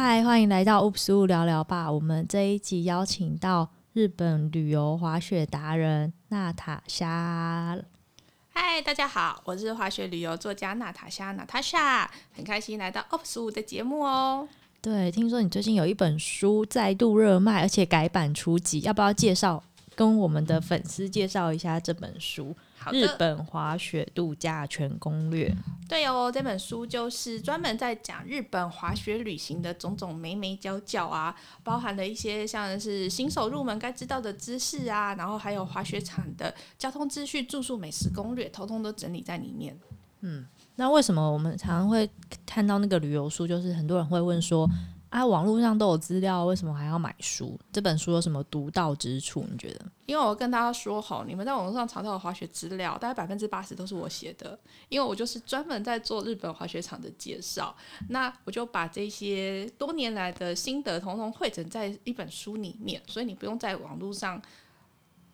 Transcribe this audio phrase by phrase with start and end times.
[0.00, 1.90] 嗨，欢迎来到 Oops 聊聊吧。
[1.90, 7.76] 我们这一集邀请到日本旅游滑雪达人娜塔莎。
[8.50, 14.46] 嗨，大家好，我是滑雪旅游作家娜塔莎，娜塔莎，很开心来到 Oops 的节目哦。
[14.80, 19.60] 对，听说你最近有一本书再度热卖，而且改版出集，要不要介绍？
[19.96, 22.54] 跟我们的粉丝介绍一下这本书。
[22.78, 25.54] 好的，日本滑雪度假全攻略。
[25.88, 39.78] 对哦，这本书就是专门在讲日本滑雪旅行的种种眉眉角角啊，包含了一些像是新手入门该知道的知识啊，然后还有滑雪场的交通资讯、住宿、美食攻略，通通都整理在里面。
[40.20, 42.08] 嗯，那为什么我们常常会
[42.44, 44.68] 看到那个旅游书，就是很多人会问说，
[45.10, 47.58] 啊，网络上都有资料，为什么还要买书？
[47.72, 49.44] 这本书有什么独到之处？
[49.50, 49.86] 你觉得？
[50.06, 54.58] 因为我跟大家说好，你们在网络上查到的滑雪资料，大概百分之八十都是我写的，
[54.88, 57.74] 因为我就是专门在做日本滑雪场的介绍。
[58.08, 64.40] 那我就把这些多年来的心得，统统汇整在一本书里面，所以你不用在网络上。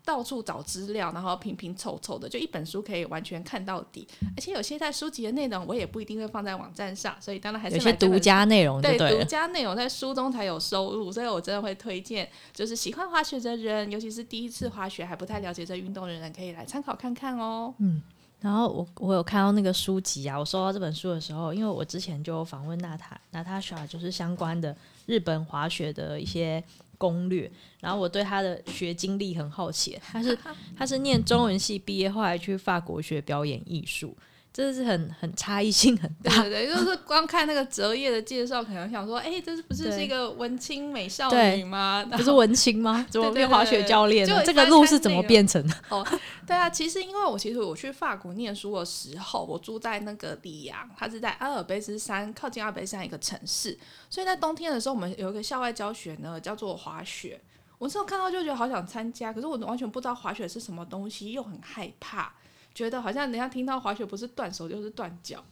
[0.05, 4.07] 到处找资料，然后拼拼凑凑的，就一本书可以完全看到底。
[4.37, 11.11] 而且有些在书籍的内容，我也不一定会放在网站上，所以当然还是有些独家内容对，对，独家内容在书中才有收入。
[11.11, 17.73] 所以我真的会推荐，就是喜欢滑雪的人，尤其是第一次滑雪还不太了解这运动的人，可以来参考看看哦。
[17.79, 18.03] 嗯，
[18.41, 26.63] 然后我我有看到那个书籍啊，我收到这本书的时候，因为我之前就访问娜塔娜塔莎，就是相关的日本滑雪的一些。
[26.99, 27.51] 攻略，
[27.81, 30.39] 然后我对他的学经历很好奇，他是
[30.77, 34.17] 他是念中文系毕业，后来去法国学表演艺术。
[34.55, 42.07] 真的是很很差异性很大，对对对，就是光看那个折页的介绍，可能想说，哎、欸，这是不是是一个文青美少女吗？
[42.17, 43.05] 不是文青吗？
[43.11, 44.45] 怎么变滑雪教练了？
[44.45, 45.75] 这个路是怎么变成的？
[45.89, 46.07] 哦，
[46.47, 53.77] 对啊，其实因为我其实我去法国念书的时候，我住在那个里昂，它是在阿尔卑斯山靠近阿尔卑斯山一个城市，
[54.09, 57.41] 所以在冬天的时候，我们有一个校外教学呢，叫做滑雪。
[57.77, 62.33] 我那时候看到就觉得好想参加，可是我完全不知道滑雪是什么东西，又很害怕。
[62.75, 65.45] 觉得好像人家听到滑雪不是断手就是断脚，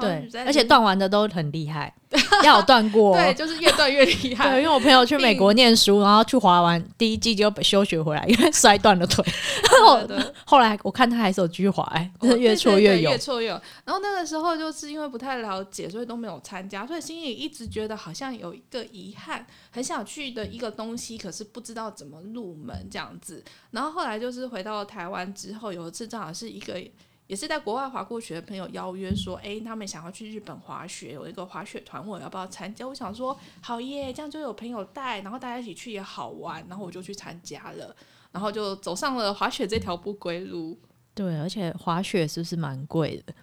[0.00, 1.92] 对，而且断完的都很厉害，
[2.44, 4.50] 要有断过，对，就是越断越厉害。
[4.50, 9.24] 对，因为我朋友去美国念书，然后去滑完第一季就休学回来， 因为摔断了腿。
[9.24, 13.60] 对对对后来我看他还是有继续滑，哎，就是越挫越勇，越挫越勇。
[13.84, 23.42] 然后那个时候就是因为不太了解，所以都没有参加，所以心里一直觉得好像有一个遗憾，很想去的一个东西，可是不知道怎么入门这样子。
[23.72, 26.80] 然后后来就是回到台湾之后，有一次正好是一个。
[27.28, 32.86] 也是在国外滑过雪的朋友邀约说，哎、欸，他们想要去日本滑雪，有一个滑雪团，我要不要参加？
[32.86, 37.94] 我想说，好耶，这样就有朋友带，然后大家一起去也好玩，然后我就去参加了，
[38.32, 40.78] 然后就走上了滑雪这条不归路。
[41.14, 43.34] 对，而且滑雪是不是蛮贵的？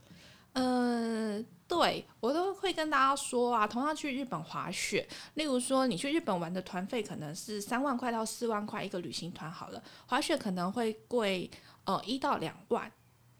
[0.53, 11.49] 嗯、呃，对，我都会跟大家说啊，同样去日本滑雪，例如说你去日本玩的团费可能是三万块到四万块一个旅行团好了，滑雪可能会贵
[11.85, 12.91] 呃一到两万。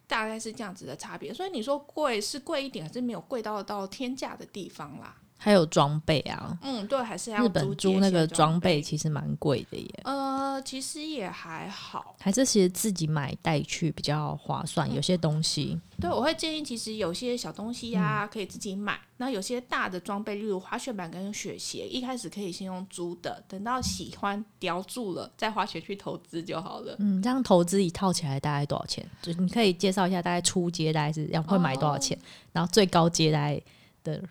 [0.09, 5.15] 大概是这样子的差别，所以你说贵是贵一点，还是没有贵到到天价的地方啦。
[5.41, 10.01] 还有装备啊，嗯，对，还是要日本租那个装备，其实蛮贵的耶。
[10.03, 14.93] 呃，其实也还好，还是其实自己买带去比较划算。
[14.93, 18.95] 有些东西，对，我会建议，其实有些小东西呀、啊，可以自己买。
[18.95, 26.97] 嗯、那有些大的装备，例如滑雪板跟雪鞋，一开始可以先用租的，等到喜欢叼住了，再滑雪去投资就好了。
[26.99, 29.09] 嗯，这样投资一套起来大概多少钱？
[29.21, 32.21] 就你可以介绍一下，大概初阶大概是要会买多少钱，哦、
[32.51, 33.61] 然后最高阶大概
[34.03, 34.21] 的。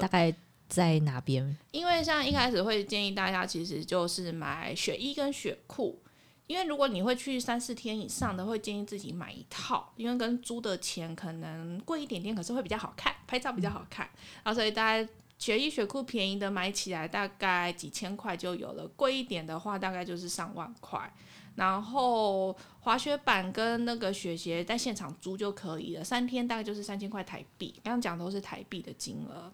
[0.00, 0.34] 大概
[0.68, 1.56] 在哪边？
[1.70, 6.02] 因为像一开始会建议大家，其实就是买雪衣跟雪裤。
[6.48, 14.06] 因为如果你会去三四天以上的，会建议自己买一套，因为跟租的钱可能贵一点点，可是会比较好看，拍照比较好看。
[14.42, 21.10] 然后所以大家雪衣雪裤便宜的买起来大概几千块就有了，贵一点的话大概就是上万块。
[21.54, 27.72] 然后滑雪板跟那个雪鞋在现场租就可以了，三天大概就是三千块台币。
[27.84, 29.50] 刚刚讲的都是台币的金额。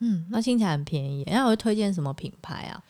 [0.00, 1.24] 嗯，那听起来很便宜。
[1.26, 2.82] 那我会推荐什么品牌啊？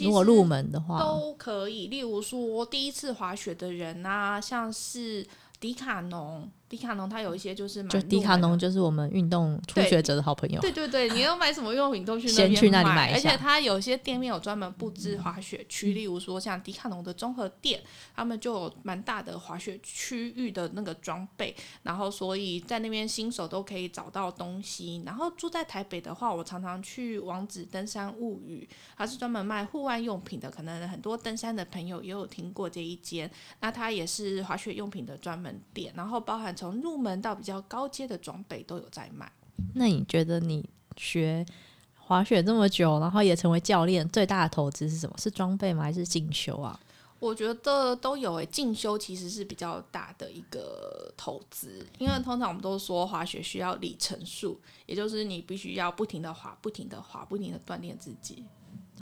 [0.00, 1.86] 如果入门的话都可以。
[1.86, 5.26] 例如说，第一次滑雪的人啊，像是
[5.58, 6.50] 迪卡侬。
[6.68, 10.60] 迪卡侬它有一些就是蛮，就迪卡侬就是我们运动初学者的好朋友。
[10.60, 17.80] 对对对， 你要买什么运动品都去先去那里买，而且它有些店面有专门布置滑雪区，例如说像迪卡侬的综合店，
[18.14, 25.02] 他们就有蛮大的滑雪区域的那个装备，然后所以在那边新手都可以找到东西。
[25.06, 33.30] 然后住在台北的话，我常常去王子登山物语，它是专门卖户外用品的，可能很多登山的朋友也有听过这一间。
[33.60, 36.54] 那它也是滑雪用品的专门店，然后包含。
[36.58, 39.30] 从入门到比较高阶的装备都有在卖。
[39.74, 41.46] 那你觉得你学
[41.94, 45.14] 滑雪这么久，然后也成为教练，最大的投资是什么？
[45.18, 45.84] 是装备吗？
[45.84, 46.78] 还是进修啊？
[47.20, 58.44] 我觉得都有诶、欸，进修其实是比较大的一个投资，因为通常我们都说滑雪需要里程数，也就是你必须要不停的滑，不停的滑，不停的锻炼自己。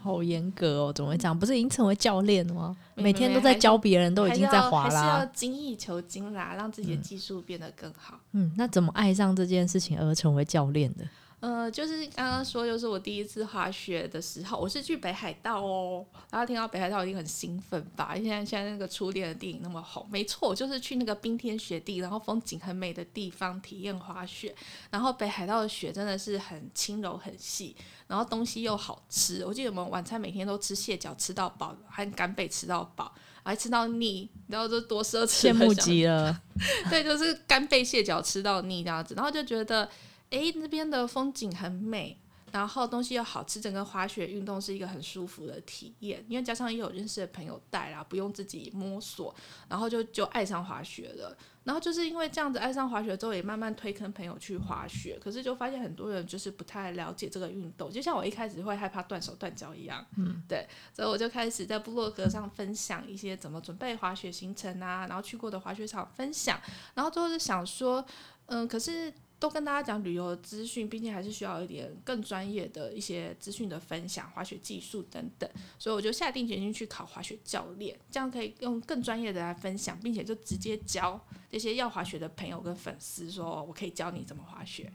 [0.07, 1.39] 好严格哦，怎么会这样？
[1.39, 2.77] 不是已经成为教练了吗？
[2.95, 5.03] 每天都在教别人，都已经在滑啦。
[5.03, 8.19] 还是要精益求精啦，让自己的技术变得更好。
[8.33, 11.05] 嗯，那怎么爱上这件事情而成为教练的？
[11.47, 16.05] 呃，就是刚刚说，就是我第一次滑雪的时候，我是去北海道哦。
[16.29, 18.17] 然后听到北海道一定很兴奋吧？
[18.17, 24.53] 因为现在那个初恋的电影那么红，没错，就是去那个冰天雪地，然后风景很美的地方体验滑雪。
[24.91, 27.77] 然后北海道的雪真的是很轻柔很细，
[28.09, 29.45] 然后东西又好吃。
[29.47, 33.15] 我记得我们晚餐每天都吃蟹脚吃到饱，还干贝吃到饱，
[33.45, 36.43] 还吃到腻，然后就多奢侈，羡慕极了。
[36.91, 39.89] 对，就是干贝蟹脚吃到腻这样子，然后就觉得。
[40.31, 42.19] 诶，那边的风景很美，
[42.53, 46.25] 然后东西又好吃，整个滑雪运动是一个很舒服的体验。
[46.29, 49.35] 因为加上也有认识的朋友带啦，不用自己摸索，
[49.69, 51.37] 然后就就爱上滑雪了。
[51.65, 55.19] 然后就是因为这样子爱上滑雪之后，也慢慢推坑朋友去滑雪。
[55.21, 60.07] 可是就发现很多人就是不太了解这个运动，就像我一开始会害怕断手断脚一样。
[60.17, 66.61] 嗯，对，所以我就开始在部落格上分享一些怎么准备滑雪行程啊，然后去过的滑雪场分享，
[66.95, 68.05] 然后最后就想说，
[68.47, 69.13] 嗯，可是。
[69.39, 75.49] 都跟大家讲旅游资讯，毕竟还是需要一点更专业的一些资讯的分享，滑雪技术等等，
[75.79, 84.91] 所以我就下定决心去考滑雪教练，这样可以用更专业的来分享，并且就直接教这些要滑雪的朋友跟粉丝，说我可以教你怎么滑雪。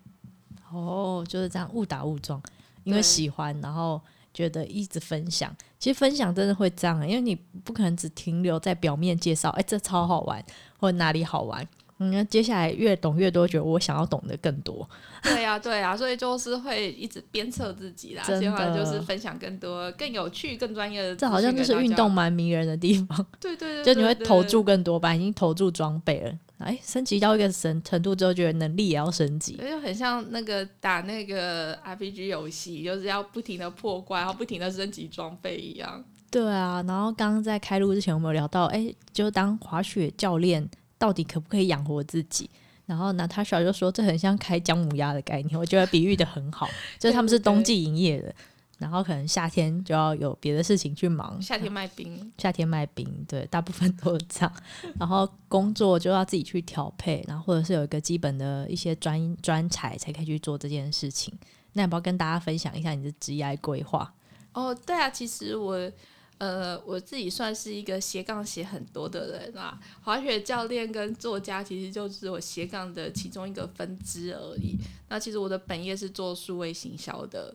[0.72, 2.42] 哦，就是这样误打误撞，
[2.84, 4.02] 因为喜欢，然后
[4.34, 5.56] 觉得一直分享。
[5.78, 10.44] 其实分享真的会这样，因为你不可能只停留在表面介绍，哎，这超好玩，
[10.80, 11.68] 或哪里好玩。
[12.04, 14.90] 嗯，接下来越懂越多，觉得我想要懂得更多。
[15.22, 21.16] 对呀、啊，对呀、啊，所以就是会一直鞭策自己啦，希望就是分享更多、更有趣、更专业的。
[21.16, 23.24] 这好像就是运动蛮迷人的地方。
[23.40, 26.34] 对对对，就你会投注更多吧，已经投注装备了。
[26.58, 29.54] 哎，升级到一个程程度之后，觉得能力也要升级。
[29.58, 36.04] 就很像那个打那个 RPG 游戏，就是要不停的破关，然后不停的升级装备一样。
[36.32, 40.68] 对啊，然后刚刚在开录之前，我们有聊到，哎，就当滑雪教练。
[41.02, 42.48] 到底可不可以养活自己？
[42.86, 46.70] 然后娜塔莎就说，这很像开姜母鸭的概念，我觉得比喻的很好。
[47.00, 48.32] 就是他们是冬季营业的，
[48.78, 51.42] 然后可能夏天就要有别的事情去忙。
[51.42, 54.54] 夏天卖冰，夏天卖冰，对，大部分都是这样。
[55.00, 61.34] 然后工作就要自己去调配，然后或者是有一个基本的一些专专才才可以去做这件事情。
[61.74, 64.14] 那要不要跟大家分享一下你的职业规划？
[64.54, 65.92] 哦，对啊，其实我。
[66.42, 74.76] 呃，我自己算是一个斜杠写很多的人啊，滑雪教练跟作家其实就是我斜杠的其中一个分支而已。
[75.08, 77.54] 那其实我的本业是做数位行销的，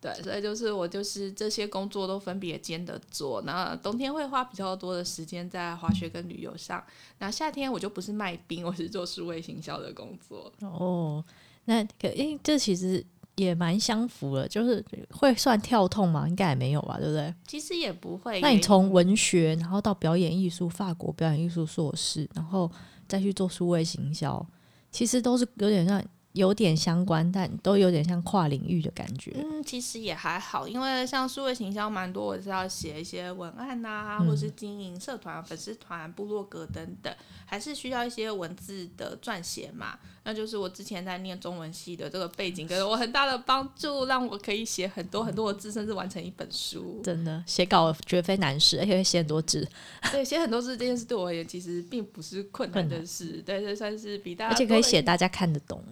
[0.00, 3.42] 对，所以就是我就是这些工作都分别兼的做。
[3.42, 6.82] 那冬天会花比较多的时间在滑雪跟旅游上，
[7.18, 10.50] 那夏天我就不是卖冰，我是做数位行销的工作。
[10.60, 11.22] 哦，
[11.66, 13.04] 那可因为这其实。
[13.36, 16.28] 也蛮相符的，就是会算跳痛吗？
[16.28, 17.34] 应该也没有吧，对不对？
[17.46, 18.40] 其实也不会。
[18.40, 22.70] 那你从文学，然后到表演艺术，法国表演艺术硕士，然后
[23.08, 24.44] 再去做数位行销，
[24.90, 26.02] 其实都是有点像。
[26.32, 29.32] 有点相关，但都有点像跨领域的感觉。
[29.36, 39.98] 嗯，其实也还好，因为像数位行销蛮多，我是要写一些文案呐、啊，嗯、或是经营社团、粉丝团、部落格等等，还是需要一些文字的撰写嘛。
[40.24, 47.00] 那就是我之前在念中文系的这个背景，给了我很大的帮助，让我可以写很多很多的字，甚至完成一本书。
[47.02, 49.68] 真的，写稿绝非难事，而且会写很多字。
[50.10, 55.82] 对，写很多字这件事对我而言其实并不是困难的事，难对，这算是比大家，而且可以写大家看得懂。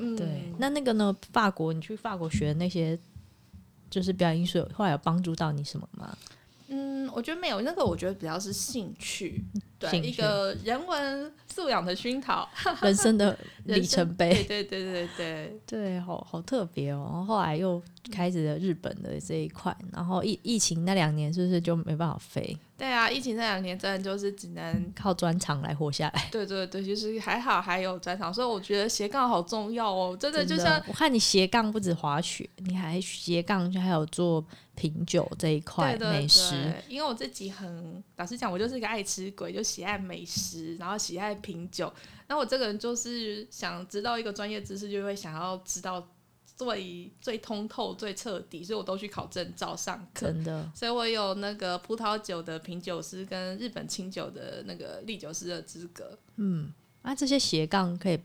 [0.00, 0.26] 嗯，对，
[0.58, 1.14] 那那个呢？
[1.32, 2.98] 法国，你去法国学的那些，
[3.90, 6.16] 就是表演艺术，后来有帮助到你什么吗？
[6.68, 9.44] 嗯，我觉得没有，那个我觉得比较是兴趣，
[9.78, 12.48] 对，一个人文素养的熏陶，
[12.80, 13.36] 人生的
[13.74, 14.32] 里程碑。
[14.44, 17.08] 对对对对对对，好好特别哦。
[17.10, 22.56] 然后后来又开始了日本的这一块，然后疫疫情那两年是不是就没办法飞？
[22.76, 26.28] 对啊，疫情那两年真的就是只能靠专场来活下来。
[26.30, 34.42] 对对对，就是还好还有专场，所以我觉得斜杠好重要哦，真的就像我看你斜杠不止滑雪，你还斜杠就还有做
[34.76, 36.72] 品酒这一块美食。
[36.88, 41.92] 因为我自己很老实讲，我就是一个爱吃鬼，就喜爱美食，然后喜爱品酒。
[42.30, 46.08] 那我这个人就是想知道一个专业知识，就会想要知道。
[46.60, 50.26] 最最通透、最彻底，所以我都去考证照上课。
[50.26, 56.18] 真的，所以我有那个葡萄酒的品酒师跟日本清酒的那个唎酒师的资格。
[56.36, 56.70] 嗯，
[57.00, 58.20] 啊，这些斜杠可以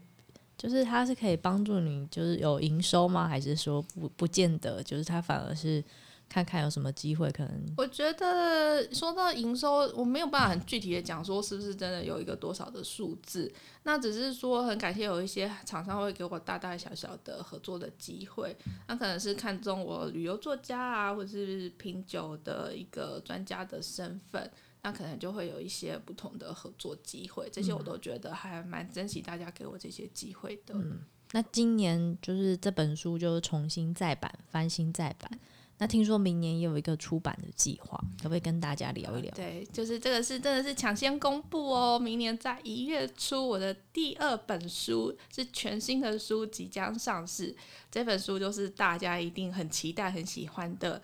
[0.58, 3.26] 就是它是可以帮助你，就是有营收吗？
[3.26, 4.84] 还是说不不见得？
[4.84, 5.82] 就是它反而是
[6.28, 7.66] 看看有什么机会可能。
[7.78, 13.52] 我觉得说到营收，我没有办法很具体的讲说是不是真的有一个多少的数字。
[13.84, 18.56] 那只是说很感谢有一些厂商会给我大大小小的合作的机会。
[18.88, 24.52] 那可能是看中我旅游作家啊，或者是品酒的一个专家的身份。
[24.82, 30.76] 那可能就会有一些不同的合作机会，这些我都觉得还蛮珍惜大家给我这些机会的。
[30.76, 31.00] 嗯，
[31.32, 35.40] 那今年就是这本书就是重新再版、翻新再版。
[35.78, 39.32] 那听说明年也有一个出版的计划，可不可以跟大家聊一聊？
[39.36, 47.56] 对，就是这个是真的是抢先公布哦，明年在一月初，我的第二本书是全新的书即将上市。
[47.92, 51.02] 这本书就是大家一定很期待、很喜欢的。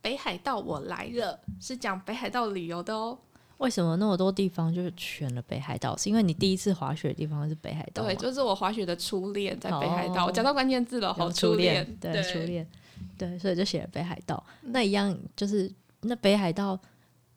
[0.00, 3.18] 北海道我来了，是讲北海道旅游的哦。
[3.58, 5.96] 为什么那么多地方就是选了北海道？
[5.96, 8.04] 是因为你第一次滑雪的地方是北海道？
[8.04, 10.26] 对，就是我滑雪的初恋在北海道。
[10.26, 12.68] 我讲到关键字了，好初恋，对，初恋，
[13.18, 14.42] 对，所以就写了北海道。
[14.62, 15.72] 那一样就是
[16.02, 16.78] 那北海道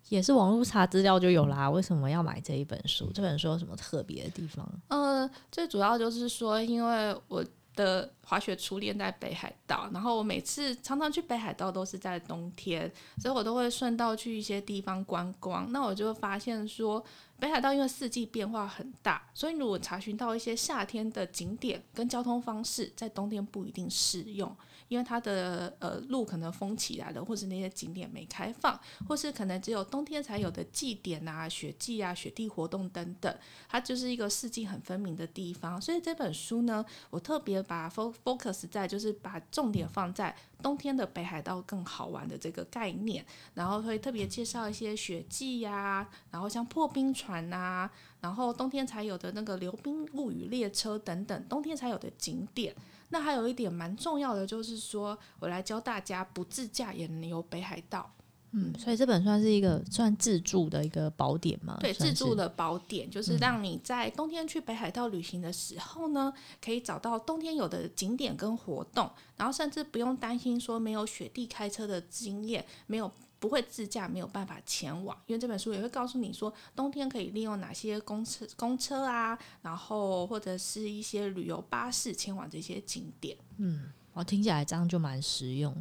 [0.09, 1.69] 也是网络查资料就有啦。
[1.69, 3.11] 为什么要买这一本书？
[3.13, 4.67] 这本书有什么特别的地方？
[4.87, 7.45] 呃，最主要就是说，因为我。
[7.75, 15.71] 的滑雪初恋在北海道，然后我每次常常去北海道都是在冬天，所以我都会顺道去一些地方观光。
[15.71, 17.01] 那我就发现说，
[17.39, 24.53] 北海道因为四季变化很大，所以如果查询到一些夏天的景点跟交通方式，在冬天不一定适用。
[24.89, 28.77] 因为它的呃路可能封起来了，或是那些景点没开放，
[29.07, 33.33] 或是可能只有冬天才有的祭典啊、雪祭啊、雪地活动等等，
[33.69, 35.79] 它就是一个四季很分明的地方。
[35.79, 47.91] 所以这本书呢，我特别把 focus 在就是把重点放在冬天的北海道更好玩的这个概念，然后会特别介绍一些雪祭呀、然后像破冰船呐、啊，
[48.21, 52.75] 然后冬天才有的那个流冰物语列车等等，冬天才有的景点。
[53.09, 58.11] 那还有一点蛮重要的，就是说我来教大家不自驾也能游北海道。
[58.51, 61.77] 嗯，所以这本算是一个算自助的一个宝典吗？
[61.79, 73.11] 对，自助的宝典就是让你在冬天去北海道旅行的时候呢，嗯、可以找到冬天有的景点跟活动，然后甚至不用担心说没有雪地开车的经验，没有。
[73.39, 83.37] 不会自驾，没有办法前往，因为这本书也会告诉你说，冬天可以利用哪些公车、公车啊，然后或者是一些旅游巴士前往这些景点。
[83.57, 85.73] 嗯，我听起来这样就蛮实用，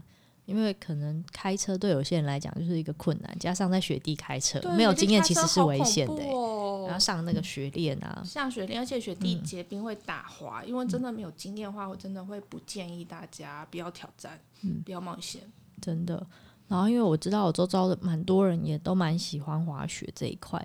[0.46, 15.42] 因为可能开车对有些人来讲就是一个困难，加上在雪地开车，没有经验其实是危险的，哦、然后上那个雪链啊， 上雪链，而且雪地结冰会打滑，嗯、因为真的没有经验的话，我真的会不建议大家不要挑战，嗯，不要冒险，
[15.80, 16.24] 真的。
[16.68, 20.64] 然后，因为我知道我周遭的蛮多人也都蛮喜欢滑雪这一块，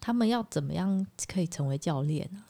[0.00, 2.44] 他们要怎么样可以成为教练呢？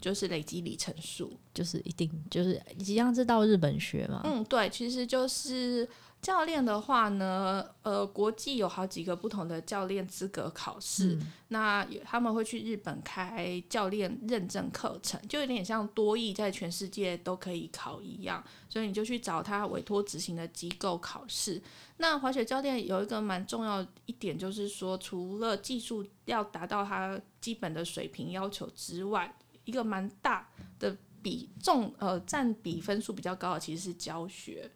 [0.00, 4.22] 就是累积里程数，就是一定就是一样是到日本学嘛。
[4.24, 5.86] 嗯，对，其实就是。
[6.22, 21.62] 教练的话呢，呃，国际有好几个不同的教练资格考试，嗯、那他们会去日本开教练认证课程，就有点像多益在全世界都可以考一样，所以你就去找他委托执行的机构考试。
[21.96, 29.34] 那滑雪教练有一个蛮重要一点，就是说除了技术要达到他基本的水平要求之外，
[29.64, 30.46] 一个蛮大
[30.78, 34.70] 的比重，呃，占比分数比较高的其实是教学。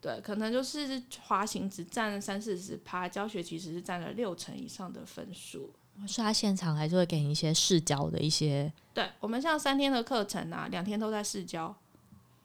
[0.00, 5.72] 对，可能就是滑行只占三四十趴，教学其实是占了六成以上的分数。
[6.06, 8.72] 所以他现场还是会给你一些试教的一些。
[8.94, 11.76] 对，我们像三天的课程啊，两天都在试教。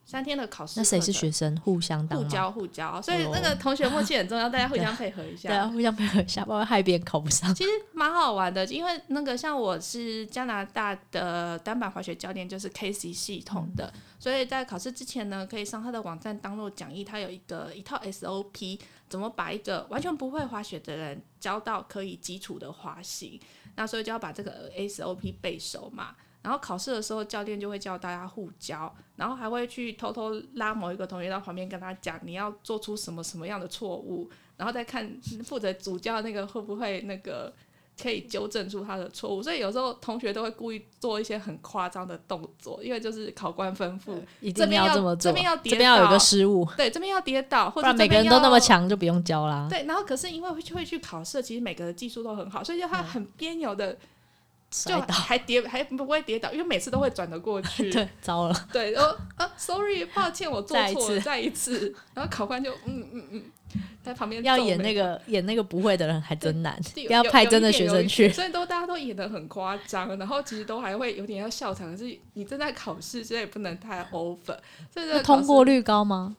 [0.06, 1.60] 三天的考试，那谁是学生？
[1.62, 5.50] 互相当互教互教，所以那个同学默契很重要，大家互相 配合一下。
[5.50, 7.54] 对啊，互相配合一下，不然害别人考不上。
[7.56, 23.40] 其实蛮好玩的，因为那个像我是加拿大的单板滑雪教练，就是 KC 系统的，嗯、所以在考试之前呢，可以上他的网站当做讲义，他有一个一套 SOP，怎么把一个完全不会滑雪的人教到可以基础的滑行，
[23.76, 26.16] 那所以就要把这个 SOP 背熟嘛。
[26.46, 35.12] 然后考试的时候，教练就会教大家互教，然后还会去偷偷拉某一个同学到旁边跟他讲，你要做出什么什么样的错误，然后再看
[35.44, 37.52] 负责主教那个会不会那个
[38.00, 39.42] 可以纠正出他的错误。
[39.42, 49.66] 所以有时候同学都会故意做一些很夸张的动作，因为就是考官吩咐，一定要这么做，这边要跌倒，这边要有个失误，对，这边要跌倒，或者每个人都那么强就不用教啦。
[49.68, 53.98] 对，然后可是因为会会去考试，其实每个人技术都很好，所以就他很别扭的。
[54.84, 57.90] 就还跌还不会跌倒，因为每次都会转得过 去。
[57.92, 58.68] 对，糟了。
[58.74, 61.96] 对，然后啊，sorry，抱歉，我做错了，再一次。
[62.14, 63.44] 然后考官就嗯嗯嗯，
[64.04, 74.58] 在旁边要演那个演那个不会的人还真难，对要派真的学生去，所以都大家都演的很夸张，然后其实都还会有点要笑场，可是你正在考试，所以也不能太 over。
[74.94, 76.36] 这个通过率高吗？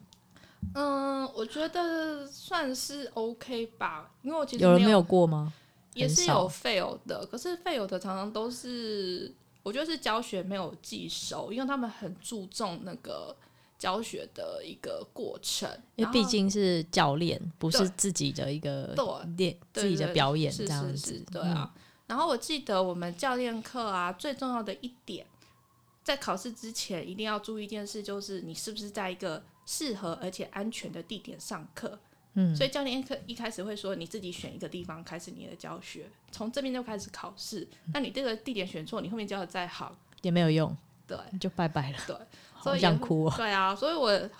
[0.74, 5.52] 嗯，我觉得算是 OK 吧，因为我其实有人没有过吗？
[5.96, 13.34] 也是有 fail 的，可是 fail 的常常都是我觉得是教学没有记熟，因为他们很注重那个
[13.78, 18.94] 教学的一个过程，因为毕竟是教练，不是自己的一个
[19.36, 21.72] 练自己的表演这样子，对啊。
[21.74, 25.26] 嗯、然后我记得我们教练课啊，最重要的一点，
[26.04, 31.98] 在考试之前一定要注意一件事，就是你是不是在一个适合而且安全的地点上课。
[32.38, 37.66] 嗯，所以教练课一开始会说，你自己选一个地方开始你的教学，从这边就开始考试。
[37.94, 40.76] 那你这个地点选错，你后面教的再好也没有用，
[41.06, 41.98] 对，就拜拜了。
[42.06, 42.14] 对，
[42.62, 43.34] 所以想哭啊。
[43.38, 44.30] 对啊，所以我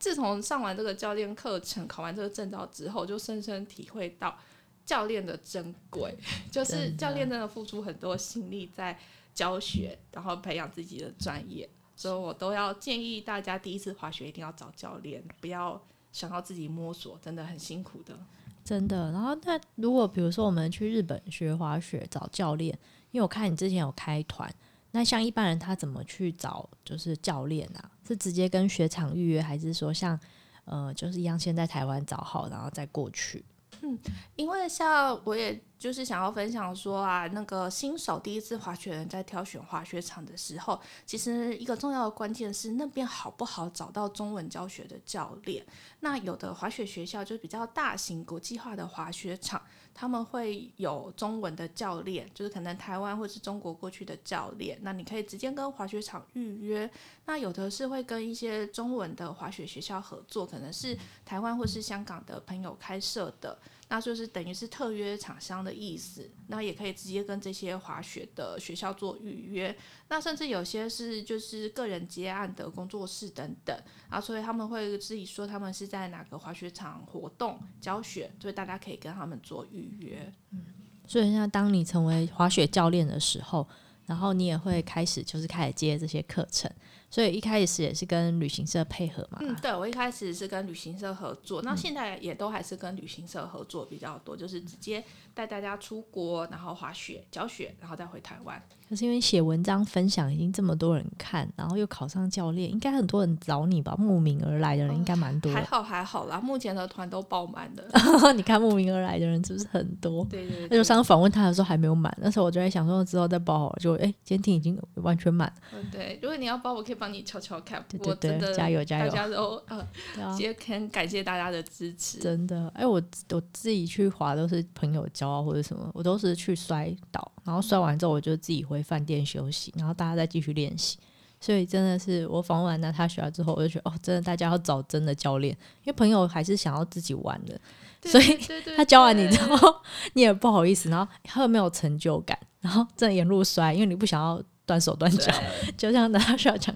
[0.00, 4.36] 自从上完这个教练课程，考完这个证照之后，就深深体会到
[4.84, 6.12] 教练的珍贵，
[6.50, 8.98] 就是教练真的付出很多心力在
[9.32, 11.70] 教学，然后培养自己的专业。
[11.94, 15.80] 所以我都要建议大家，第一次滑雪一定要找教练，不要。
[16.12, 18.16] 想要自己摸索，真的很辛苦的，
[18.62, 19.10] 真的。
[19.10, 22.78] 然后，那如果比如说我们去日本学滑雪，找教练，
[23.10, 24.48] 因为我看你之前有开团，
[24.90, 27.90] 那像一般人他怎么去找就是教练啊？
[28.06, 30.18] 是直接跟雪场预约，还是说像
[30.64, 33.44] 呃，就是一样先在台湾找好，然后再过去？
[33.82, 33.98] 嗯，
[34.36, 45.66] 因为像我也就是想要分享说啊，那个新手第一次滑雪人在挑选滑雪场的时候，其实一个重要的关键是那边好不好找到中文教学的教练。
[45.98, 49.60] 那有的滑雪学校就比较大型国际化的滑雪场，
[49.94, 56.90] 他们会有中文的教练，就是可能台湾或是中国过去的教练，那你可以直接跟滑雪场预约。
[57.26, 63.58] 那有的是会跟一些中文的滑雪学校合作，可能是台湾或是香港的朋友开设的。
[63.92, 69.76] 那就是等于是特约厂商的意思，那也可以直接跟这些滑雪的学校做预约。
[70.08, 80.32] 那甚至有些是就是个人接案的工作室等等，啊，所以他们会自己说他们是在哪个滑雪场活动教学，所以大家可以跟他们做预约。
[80.52, 80.64] 嗯，
[81.06, 83.68] 所以像当你成为滑雪教练的时候，
[84.06, 86.72] 然后你也会开始就是开始接这些课程。
[87.12, 89.38] 所以一开始也是跟旅行社配合嘛。
[89.42, 98.60] 嗯，对，我一开始是跟旅行社合作，那现在也都还是跟旅行社合作比较多，就是直接带大家出国，然后滑雪教雪，然后再回台湾。
[98.92, 103.96] 可是因为写文章分享已经这么多人看，然后又考上教练，应该很多人找你吧？
[103.98, 105.50] 慕名而来的人应该蛮多。
[105.50, 107.82] 还好还好啦，目前的团都爆满的。
[108.36, 110.26] 你看慕名而来的人是不是很多？
[110.26, 110.68] 对对，对。
[110.68, 115.50] 那就上次访问他的时候还没有满，那时候我就在想说之后再报好了，就哎，监听已经完全满。
[115.74, 116.18] 嗯，对。
[116.20, 117.82] 如果你要报，我可以帮你敲敲看。
[117.88, 119.10] 对对对，加油加油！
[119.10, 122.18] 大家都呃，也很感谢大家的支持。
[122.18, 123.00] 真的，哎，我
[123.30, 129.72] 我自己去滑都是朋友教啊，或者什么，我都是去摔倒，然后摔完之后我就自己回饭店休息。
[129.76, 130.98] 然后大家再继续练习，
[131.40, 135.52] 所以真的是我访问完他学校之后，我就觉得哦，真的大家要找真的教练，
[135.84, 137.60] 因为朋友还是想要自己玩的，
[138.04, 138.38] 所以
[138.76, 139.74] 他教完你之后，
[140.14, 145.32] 你也不好意思，然后他又没有成就感，然后真的沿路摔，因为你不想要断手断脚，
[145.76, 146.74] 就像娜塔莎讲。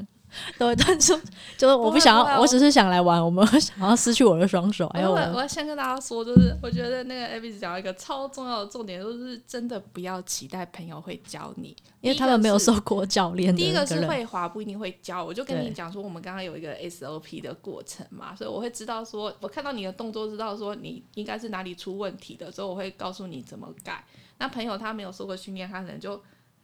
[0.59, 1.19] 都会断手，
[1.57, 4.89] 就是我不想要，我，只是想来玩，我们 想要失去我的双手。
[4.95, 13.55] 还有我，我要先跟大家说，就是我觉得那个 Abby 讲一个超重要的重点，就是真的不要期待朋友会教你，因为他们没有受过教练。
[13.55, 24.05] 第一个是会滑不一定会教，我就跟你讲说，我们刚刚有一个 SOP 的过程嘛，所以我会知道说，我看到你的动作，知道说你应该是哪里出问题的，所以我会告诉你怎么改。
[24.39, 26.21] 那朋友他没有受过训练，他可能就。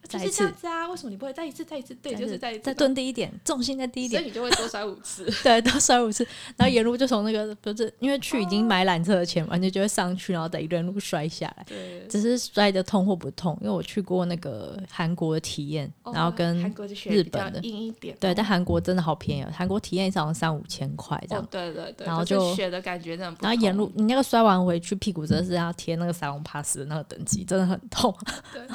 [0.07, 0.87] 再一次啊！
[0.89, 1.63] 为什么你不会再一次？
[1.63, 1.95] 再一次？
[1.95, 2.63] 对，就是再一次。
[2.63, 5.25] 再蹲低一点，重心再低一点，所以你就会多摔五次。
[5.43, 11.65] 对，多摔五次，然后沿路就从那个不是因为去已经买缆车的钱嘛，你就会上去，然后再一路摔下来。
[11.67, 16.59] 对，只是摔的痛或不痛，因为我去过那个韩国的体验，然后跟
[17.05, 18.15] 日本的硬一点。
[18.19, 21.47] 对，但韩国真的好便宜，韩国体验一场三五千块这样。
[21.49, 22.05] 对对对。
[22.05, 23.37] 然后就雪的感觉真的。
[23.41, 28.13] 然后沿路你那个摔完回去，屁股真的是要贴那个沙龙帕斯的那个等级，真的很痛。
[28.51, 28.61] 对。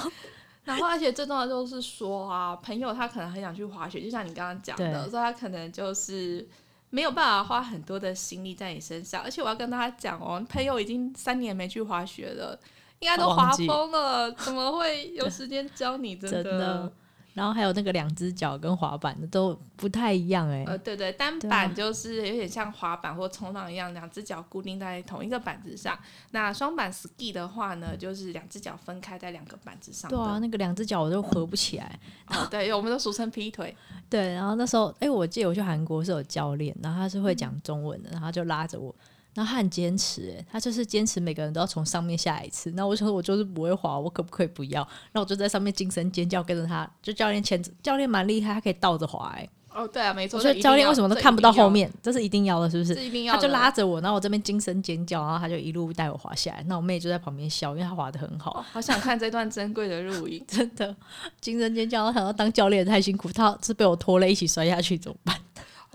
[0.69, 6.47] 然后，而且最重要的就是说啊，朋友他可能很想去滑雪，就像你刚刚讲的，所以他可能就是
[6.91, 9.23] 没有办法花很多的心力在你身上。
[9.23, 12.59] 而且我要跟大家讲哦，朋友已经三年没去滑雪了，
[13.01, 16.15] 应该都滑疯了，怎么会有时间教你？
[16.21, 16.43] 真的。
[16.43, 16.93] 真的
[17.39, 25.97] 然后还有那个两只脚跟滑板的都不太一样哎、欸，呃对对，单板就是有点像滑板或冲浪一样，两只脚固定在同一个板子上。
[26.33, 30.11] 那双板 ski 的话呢，就是两只脚分开在两个板子上。
[30.11, 31.97] 对啊，那个两只脚我都合不起来。
[32.27, 33.73] 哦，对，我们都俗称劈腿。
[34.11, 38.93] 对，然后那时候哎，我记得我去韩国是有教练，然后他是会讲中文的，然后就拉着我。
[39.39, 42.73] 然后他很坚持，哎，他就是坚持每个人都要从上面下来一次。
[42.73, 44.81] 那我想说，我就是不会滑，我可不可以不要？
[45.13, 46.91] 然后我就在上面惊声尖叫，跟着他。
[47.01, 49.49] 就教练牵着，教练蛮厉害，他可以倒着滑，哎。
[49.73, 50.41] 哦，对啊，没错。
[50.41, 51.89] 所以教练为什么都看不到后面？
[52.03, 52.95] 这，这是一定要的，是不是？
[52.95, 53.41] 是一定要的。
[53.41, 56.65] 他就拉着我，然后我这边惊声尖叫，然后他就一路带我滑下来。
[56.67, 58.59] 那我妹就在旁边笑，因为她滑的很好。
[58.59, 60.93] 哦，好想看这段珍贵的录影， 真的
[61.41, 62.05] 惊声尖叫。
[62.07, 65.37] 我想要当教练太辛苦，他是被我拖累一起摔下去怎么办？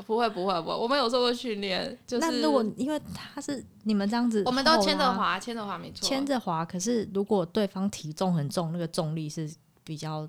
[0.05, 1.97] 不会不会不会，我们有做过训练。
[2.07, 6.65] 就是那如果因为他是你们这样子，我们都牵着滑，牵着滑没错，牵着滑。
[6.65, 9.53] 可是如果对方体重很重，那个重力是
[9.83, 10.27] 比较。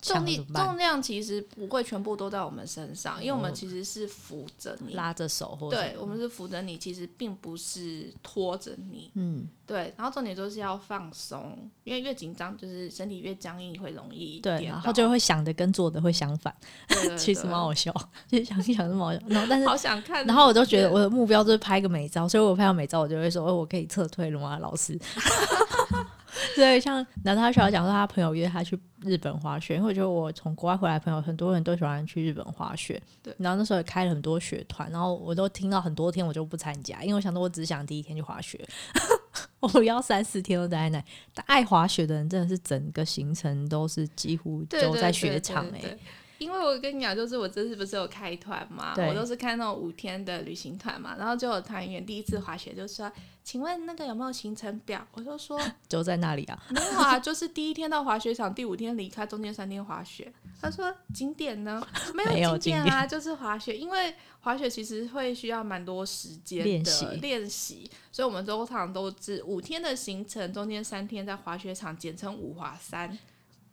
[0.00, 9.10] 重力重量其实不会全部都在我们身上，因为我们其实是扶着你，拉着手或，或对，我们是扶着你，其实并不是拖着你。
[9.14, 9.92] 嗯，对。
[9.96, 16.54] 然后重点就是要放松，因为越紧张，就是身体越僵硬，会容易对，然后就会想的跟做的会相反。
[17.18, 17.94] 其实蛮好笑，
[18.28, 19.20] 其实想一想是蛮好笑。
[19.26, 24.98] 然后但是好想看，然后我就觉得我的目标就是拍个美照，所以我拍到美照，我就会说，哦，我可以撤退了吗，老师？
[26.56, 33.00] 对，像娜塔莎讲说，他朋友约他去日本滑雪，因为我觉得我从国外回来的朋友很多人都喜欢去日本滑雪。
[33.22, 38.62] 对，然后那时候也开了很多雪团，然后我都听到很多天我就不参加，因为我想说我只想第一天去滑雪，
[39.60, 41.04] 我不要三四天都待在那。
[41.34, 45.98] 但爱滑雪的人真的是整个行程都是几乎都在雪场哎、欸。
[46.40, 53.08] 因为我跟你讲，就是我这次不是有开团嘛，我都是开那种五天的旅行团嘛，然后就有团员第一次滑雪就说。
[53.42, 55.04] 请问那个有没有行程表？
[55.12, 60.32] 我就说 就在那里啊，没有啊，就是第一天到滑雪场，第五天离开，中间三天滑雪。
[60.60, 61.84] 他说景点呢？
[62.14, 63.76] 没有景点啊，就是滑雪。
[63.76, 73.18] 因为滑雪其实会需要蛮多时间的练习，练习，所以我们通常都是五天的行程，中间三天在滑雪场，简称五滑三。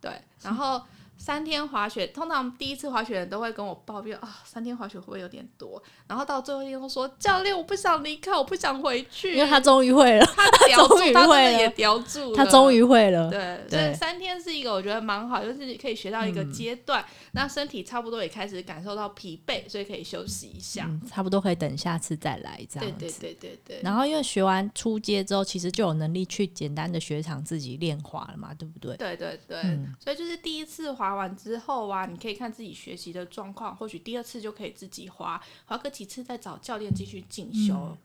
[0.00, 0.10] 对，
[0.42, 0.82] 然后。
[1.18, 5.82] 三天滑雪，通常第一次滑雪的人都会跟我抱怨啊，三天滑雪会不会有点多？
[6.06, 13.28] 然后到最后一天都说，教练，我不想离开，我不想回去，因为他终于会了，他终于会了，也叼住了，他终于会了。
[13.30, 22.96] 对，所以三天是一个我觉得蛮好，就是可以学到一个阶段，嗯，那身体差不多也开始感受到疲惫，所以可以休息一下，嗯，差不多可以等下次再来这样子。
[22.98, 23.80] 对对对对对。
[23.82, 28.96] 然后因为学完初阶之后，其实就有能力去简单的雪场自己练滑了嘛，对不对？
[28.96, 31.88] 对对对，嗯，所以就是第一次滑完之后。
[31.88, 37.96] 啊，你可以看自己学习的状况，或许第二次就可以自己滑，滑个几次再找教练继续进修。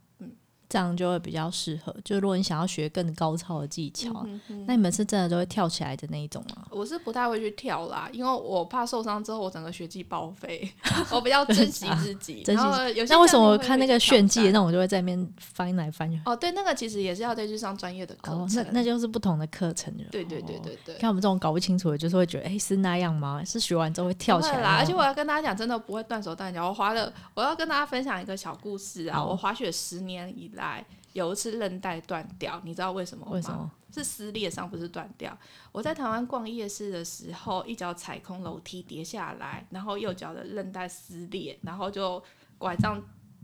[0.69, 1.95] 这样就会比较适合。
[2.03, 6.65] 就如果你想要学更高超的技巧，嗯、哼哼，那你们是真的都会跳起来的那一种吗？
[6.71, 10.71] 我是不太会去跳啦，因为我怕受伤之后我整个学技报废。
[11.11, 12.43] 我比较 珍惜自己。
[12.47, 16.19] 然后有些那为什么我看那个炫技，那我就会在那边翻来翻去？
[16.25, 18.41] 哦，对，那个其实也是要再去上专业的课程。
[18.41, 20.03] 哦，那那就是不同的课程了。
[20.11, 20.95] 对对对对对。
[20.95, 23.43] 看我们这种搞不清楚的，就是会觉得，哎、欸，是那样吗？
[23.45, 24.77] 是学完之后会跳起来啦？
[24.79, 26.67] 而且我要跟大家讲，真的不会断手断脚。
[26.67, 29.23] 我滑了，我要跟大家分享一个小故事啊。
[29.23, 30.85] 我滑雪十年以来。
[31.13, 33.33] 有一次韧带断掉，你知道为什么吗？
[33.33, 33.69] 为什么？
[33.93, 35.37] 是撕裂伤，不是断掉。
[35.71, 42.19] 我在台湾逛夜市的时候，一脚踩空楼梯跌下来，然后右脚的韧带撕裂，然后就
[42.57, 42.99] 拐杖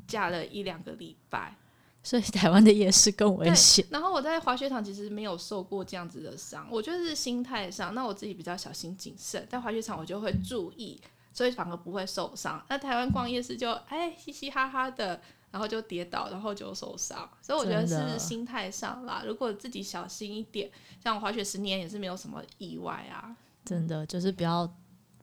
[0.08, 1.56] 架了一两个礼拜。
[2.02, 3.86] 所以台湾的夜市更危险。
[3.92, 7.94] 然后我在滑雪场其实没有受过这样子的伤，我觉得是心态上。
[7.94, 11.00] 那我自己比较小心谨慎，在滑雪场我就会注意，
[11.32, 12.66] 所以反而不会受伤。
[12.68, 15.22] 那台湾逛夜市就哎嘻嘻哈哈的。
[15.52, 19.24] 然后就跌倒，然后就受伤，所以我觉得是心态上啦。
[19.26, 20.70] 如果自己小心一点，
[21.04, 23.36] 像我滑雪十年也是没有什么意外啊。
[23.66, 24.72] 真的就是不要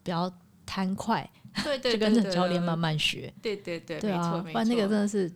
[0.03, 0.33] 不要
[0.65, 1.29] 贪快，
[1.65, 3.33] 对对， 对，对，对，就跟着教练慢慢学。
[3.43, 5.33] 对对对，对啊，不然那个真的是。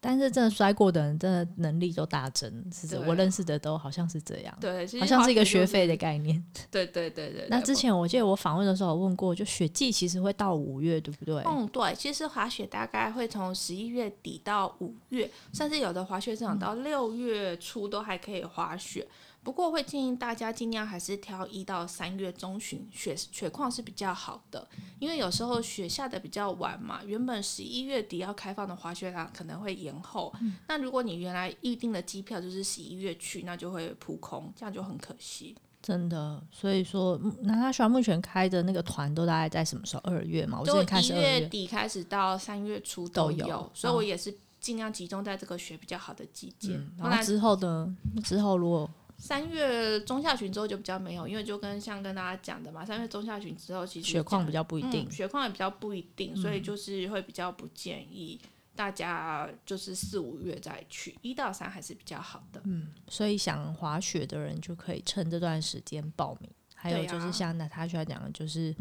[0.00, 3.02] 但是真的摔过的人，真的能力都大增，是的。
[3.06, 6.42] 我认识的都好像是这样，对，好像是一个学费的概念。
[6.70, 7.46] 对对对对。
[7.50, 11.42] 那之前我记得我访问的时候有问过，就雪季其实会到五月，对不对？
[11.46, 19.06] 嗯，对，其实滑雪大概会从十一月底到五月，甚至有的滑雪场到六月初都还可以滑雪。
[19.42, 30.32] 不过会建议大家尽量还是挑一到三月中旬，雪雪况是比较好的，因为有时候雪下的比较晚嘛，原本十一月底要开放的滑雪场可能会延后。
[30.40, 35.56] 嗯、那如果你原来预定的机票就是十一月去，那就会扑空，这样就很可惜。
[35.82, 40.02] 真的，所以说，那他喜欢目前开的那个团都大概在什么时候？
[40.04, 46.92] 二月嘛，我就一月底开始到三月初都有，都有，所以我也是尽量集中在这个雪比较好的季节、嗯。
[46.98, 47.96] 然后之后呢？
[48.22, 48.88] 之后如果
[49.20, 58.40] 三月中下旬之后就比较没有，因为就跟像跟大家讲的嘛，三月中下旬之后其实雪况比较不一定，嗯、雪况也比较不一定，所以就是会比较不建议
[58.74, 62.62] 大家就是四五月再去，一到三还是比较好的。
[62.64, 66.50] 嗯，所以想滑雪的人就可以趁这段时间报名。
[66.74, 68.74] 还有就是像娜塔莎讲的，就是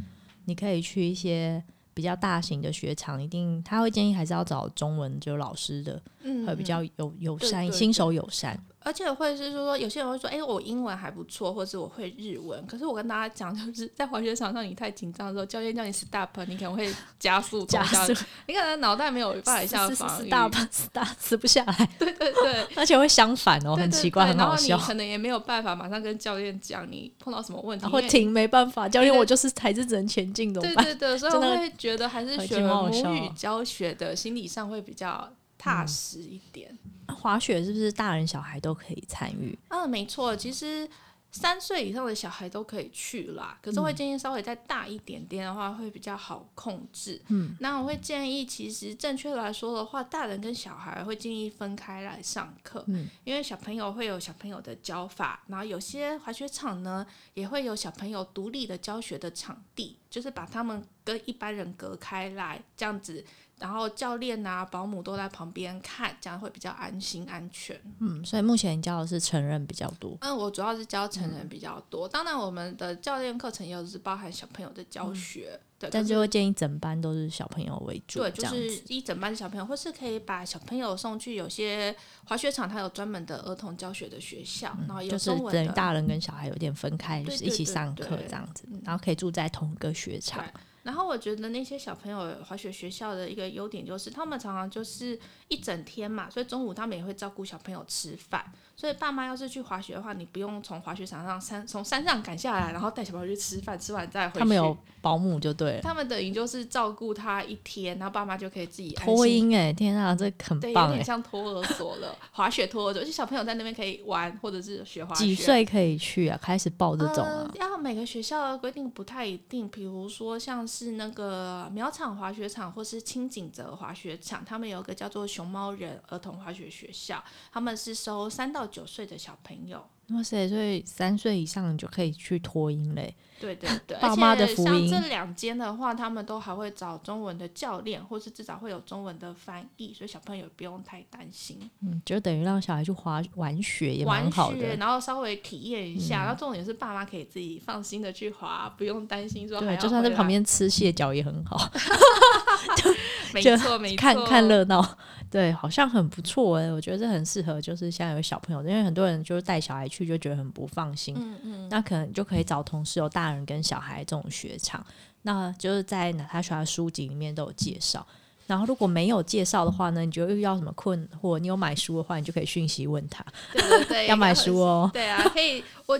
[0.46, 1.62] 你可以去一些
[1.94, 8.58] 比较大型的雪场，一定他会建议还是要找中文就老师的，嗯，会比较友友善，新手友善。
[8.90, 12.66] 而且会是说，有些人会说，哎、欸，我英文还不错，或是我会日文。
[12.66, 18.12] 可是我跟大家讲，就是在滑雪场上，你太紧张的时候，教练叫你 stop，你可能会加速， 加速，
[18.48, 21.90] 你可能脑袋没有办法一下防御，stop，stop，死不下来。
[22.00, 24.70] 对对对， 而且会相反哦，很奇怪，很好笑。
[24.70, 30.84] 然后你可能也没有办法马上跟教练讲你碰到什么问题，会停，没办法，教练我就是还是只能前进，怎么办？
[30.84, 36.76] 对对对，所以我会觉得还是学母语教学的心理上会比较踏实一点。
[36.84, 39.58] 嗯滑雪是不是大人小孩都可以参与？
[39.70, 40.90] 嗯，没错，其实
[41.32, 43.60] 三岁以上的小孩都可以去啦。
[43.62, 47.22] 可是会建议稍微再大一点点的话，会比较好控制。
[47.28, 52.84] 嗯，那我会建议，其实正确来说的话，大人跟小孩会建议分开来上课。
[52.88, 57.06] 嗯，因为小朋友会有小朋友的教法，然后有些滑雪场呢
[57.36, 63.24] 也会有小朋友独立的教学的场地，就是把他们跟一般人隔开来，这样子。
[63.60, 67.80] 然后教练啊、保姆都在旁边看，这样会比较安心安全。
[68.00, 70.18] 嗯，所以目前教的是成人比较多。
[70.22, 72.08] 嗯，我主要是教成人比较多。
[72.08, 75.52] 嗯、当然，我们的教练课程也是包含小朋友的教学。
[75.54, 78.20] 嗯、对，但是会建议整班都是小朋友为主。
[78.20, 81.96] 对，就是一整班小朋友，或是可以把小朋友送去有些
[82.26, 90.46] 滑雪场，它有专门的儿童教学的学校，嗯、然后有就是等于大人跟小孩有点分开，就是一起上课这样子，然后可以住在同一个雪场。
[90.84, 98.44] 然后我觉得那些小朋友滑雪学校的一个优点就是，他们常常就是一整天嘛，所以中午他们也会照顾小朋友吃饭。
[98.76, 104.40] 所以爸妈要是去滑雪的话，你不用从滑雪场上山从山上赶下来，然后带小朋友去吃饭，吃完再回去。
[104.40, 105.82] 他们有保姆就对了。
[105.82, 110.62] 他们等于就是照顾他一天，然后爸妈就可以自己托婴哎，天啊，这很棒。
[110.62, 115.26] 对，有点像托儿所了，滑雪托儿所，而且小朋友在那边可以玩或者是学滑雪。
[115.26, 116.40] 几岁可以去啊？
[116.42, 117.52] 开始报这种啊？
[117.56, 129.84] 要、呃、每个学校的规定不太一定，比如说像是那个苗场滑雪场或是青井泽滑雪场，他们有个叫做熊猫人儿童滑雪学校，他们是收三到九岁的小朋友。
[130.12, 130.48] 哇塞！
[130.48, 133.14] 所以三岁以上你就可以去托婴嘞。
[133.40, 134.90] 对对对， 爸妈的福音。
[134.90, 141.58] 像这两间的话，他们都还会找中文的教练，或是至少会有中文的翻译，所以小朋友不用太担心。
[141.82, 146.18] 嗯，就等于让小孩去滑玩雪也蛮好的，玩雪，然后稍微体验一下。
[146.18, 149.60] 嗯、然后重点是爸妈可以自己放心的去滑，不用担心说。
[149.60, 151.58] 对，就算在旁边吃蟹脚也很好。
[153.42, 154.98] 就没错没错，看看热闹。
[155.32, 161.16] 对，好像很不错哎，我觉得这很适合，就是现在有小朋友，因为很多人就是带小孩去就觉得很不放心。
[161.16, 164.84] 嗯嗯，那可能就可以找同事有大人跟小孩这种雪场，
[165.22, 168.06] 那就是在娜塔莎书籍里面都有介绍。
[168.48, 173.24] 然后如果没有介绍的话呢，你觉得遇到什么困惑，你有买书的话，你就可以讯息问他。
[173.54, 174.90] 对对对， 要买书哦。
[174.94, 176.00] 对啊，可以我。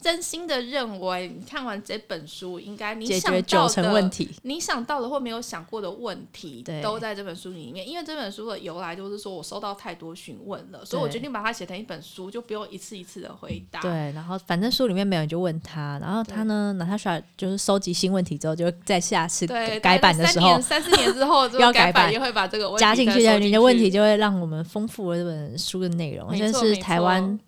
[0.00, 7.88] 真心的认为，你看完这本书，应该你想到的问题，你想到的或没有想过的问题，都在这本书里面。
[7.88, 13.80] 因为这本书的由来就是说我收到太多询问了，所以我决定把它写成一本书，就不用一次一次的回答。
[13.80, 19.46] 对，然后反正书里面没有你就问他，然后他呢，拿他出来就是收集新问题之后，就在下次
[19.80, 23.38] 改版的时候，三四年之后 要改版，也会把这个问题加进去的。
[23.38, 27.38] 你的问题就会让我们丰富了这本书的内容，这是台湾。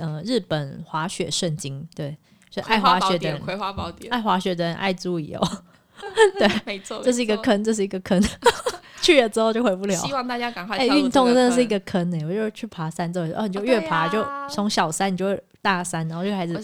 [0.00, 2.16] 呃，日本滑雪圣经，对，
[2.50, 5.62] 所以爱滑雪的人，葵花宝典，爱滑雪的人爱注意哦。
[6.38, 8.18] 对，没错，这是一个坑，这是一个坑，
[9.02, 9.94] 去了之后就回不了。
[9.94, 10.78] 希望大家赶快。
[10.78, 16.54] 哎，运动真的是一个坑哎，我就去爬山之后，哦，你就越爬就从小山，你就会大山，然后就开始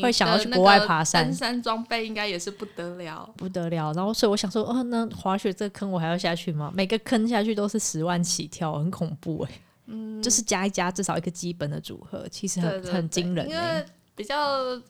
[0.00, 1.24] 会想要去国外爬山。
[1.24, 3.92] 登山装备应该也是不得了，不得了。
[3.94, 6.70] 然后所以我想说，哦，那滑雪这个坑我还要下去吗？
[6.72, 9.50] 每个坑下去都是十万起跳，很恐怖哎。
[9.86, 13.48] 嗯，就是加一加，至少一个基本的组合，其实很很惊人。
[13.48, 13.84] 因为
[14.16, 14.36] 比较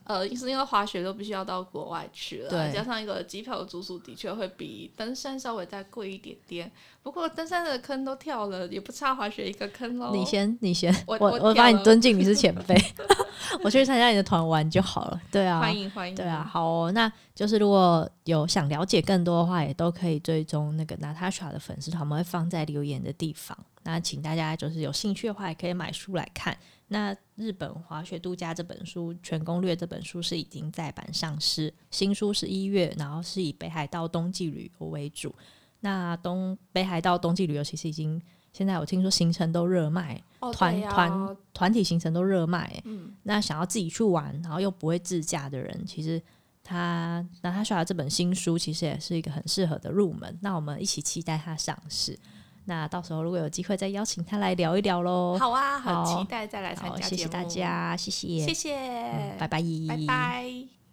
[0.04, 6.70] 呃，是因为滑雪都必须要到国外去了，对，加上一个机票的住宿的确会比登山稍微再贵一点点。
[7.02, 10.14] 不过登山的坑都跳了，也不差滑雪一个坑喽。
[10.14, 12.74] 你先，你先，我我我把你尊敬，你是前辈
[13.62, 15.20] 我去参加你的团玩就好了。
[15.30, 16.14] 对啊，欢迎欢迎。
[16.14, 23.56] 对啊，好哦，那就是如果有想了解更多的话，也都可以追踪那个 Natasha 的粉丝团，我们会放在留言的地方。
[23.82, 26.56] 那请大家就是有兴趣的话，也可以买书来看。
[26.88, 35.34] 那日本滑雪度假这本书全攻略这本书是已经在版上市，新书是一月，然后是以北海道冬季旅游为主。
[35.80, 38.20] 那东北海道冬季旅游其实已经
[38.52, 42.80] 现在我听说行程都热卖，团团团体行程都热卖。
[42.84, 46.22] 嗯，那想要自己去玩，然后又不会自驾的人，其实
[46.62, 50.38] 他那他刷的这本新书其实也是一个很适合的入门。
[50.40, 52.18] 那我们一起期待它上市。
[52.66, 55.36] 那到时候如果有机会再邀请他来聊一聊喽。
[55.38, 57.00] 好啊，好期待再来参加。
[57.06, 60.83] 谢谢大家，谢谢，谢谢，嗯，拜拜，拜拜。